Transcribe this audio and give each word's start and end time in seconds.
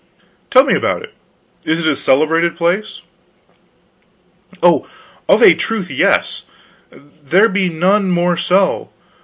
"Tell 0.49 0.63
me 0.63 0.73
about 0.73 1.03
it. 1.03 1.13
Is 1.63 1.79
it 1.79 1.87
a 1.87 1.95
celebrated 1.95 2.55
place?" 2.57 3.01
"Oh, 4.63 4.89
of 5.29 5.43
a 5.43 5.53
truth, 5.53 5.91
yes. 5.91 6.41
There 7.23 7.47
be 7.47 7.69
none 7.69 8.09
more 8.09 8.35
so. 8.35 8.89